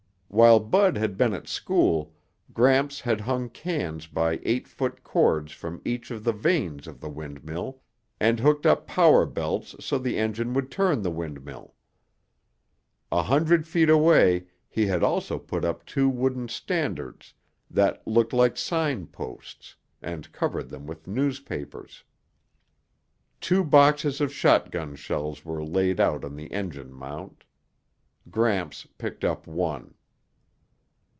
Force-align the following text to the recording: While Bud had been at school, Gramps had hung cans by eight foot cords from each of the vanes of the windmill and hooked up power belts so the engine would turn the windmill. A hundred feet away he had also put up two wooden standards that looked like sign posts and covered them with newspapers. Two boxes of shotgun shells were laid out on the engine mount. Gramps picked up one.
While 0.33 0.61
Bud 0.61 0.95
had 0.95 1.17
been 1.17 1.33
at 1.33 1.49
school, 1.49 2.15
Gramps 2.53 3.01
had 3.01 3.19
hung 3.19 3.49
cans 3.49 4.07
by 4.07 4.39
eight 4.43 4.65
foot 4.65 5.03
cords 5.03 5.51
from 5.51 5.81
each 5.83 6.09
of 6.09 6.23
the 6.23 6.31
vanes 6.31 6.87
of 6.87 7.01
the 7.01 7.09
windmill 7.09 7.81
and 8.17 8.39
hooked 8.39 8.65
up 8.65 8.87
power 8.87 9.25
belts 9.25 9.75
so 9.81 9.97
the 9.97 10.17
engine 10.17 10.53
would 10.53 10.71
turn 10.71 11.01
the 11.01 11.11
windmill. 11.11 11.73
A 13.11 13.23
hundred 13.23 13.67
feet 13.67 13.89
away 13.89 14.47
he 14.69 14.85
had 14.87 15.03
also 15.03 15.37
put 15.37 15.65
up 15.65 15.85
two 15.85 16.07
wooden 16.07 16.47
standards 16.47 17.33
that 17.69 18.01
looked 18.07 18.31
like 18.31 18.55
sign 18.55 19.07
posts 19.07 19.75
and 20.01 20.31
covered 20.31 20.69
them 20.69 20.87
with 20.87 21.07
newspapers. 21.07 22.05
Two 23.41 23.65
boxes 23.65 24.21
of 24.21 24.33
shotgun 24.33 24.95
shells 24.95 25.43
were 25.43 25.61
laid 25.61 25.99
out 25.99 26.23
on 26.23 26.37
the 26.37 26.49
engine 26.53 26.93
mount. 26.93 27.43
Gramps 28.29 28.87
picked 28.97 29.25
up 29.25 29.45
one. 29.45 29.93